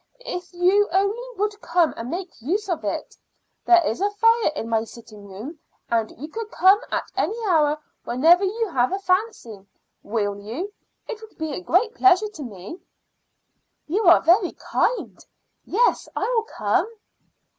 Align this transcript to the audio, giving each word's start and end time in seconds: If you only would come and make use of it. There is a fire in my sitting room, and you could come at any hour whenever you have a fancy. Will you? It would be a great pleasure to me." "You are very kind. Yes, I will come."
If 0.25 0.51
you 0.51 0.89
only 0.91 1.27
would 1.37 1.61
come 1.61 1.93
and 1.95 2.09
make 2.09 2.33
use 2.41 2.67
of 2.67 2.83
it. 2.83 3.15
There 3.65 3.85
is 3.85 4.01
a 4.01 4.09
fire 4.09 4.51
in 4.55 4.67
my 4.67 4.83
sitting 4.83 5.27
room, 5.27 5.59
and 5.91 6.09
you 6.17 6.27
could 6.27 6.49
come 6.49 6.79
at 6.91 7.11
any 7.15 7.37
hour 7.47 7.77
whenever 8.03 8.43
you 8.43 8.69
have 8.73 8.91
a 8.91 8.97
fancy. 8.97 9.63
Will 10.01 10.39
you? 10.39 10.73
It 11.07 11.21
would 11.21 11.37
be 11.37 11.53
a 11.53 11.61
great 11.61 11.93
pleasure 11.93 12.29
to 12.29 12.41
me." 12.41 12.79
"You 13.85 14.05
are 14.05 14.23
very 14.23 14.53
kind. 14.53 15.23
Yes, 15.65 16.09
I 16.15 16.21
will 16.23 16.45
come." 16.51 16.87